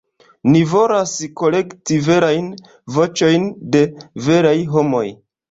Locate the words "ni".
0.51-0.61